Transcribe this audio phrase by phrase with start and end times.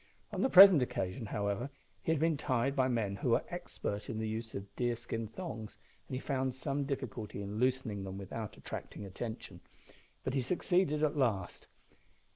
[0.31, 1.69] On the present occasion, however,
[2.01, 5.77] he had been tied by men who were expert in the use of deerskin thongs,
[6.07, 9.61] and he found some difficulty in loosening them without attracting attention,
[10.23, 11.67] but he succeeded at last.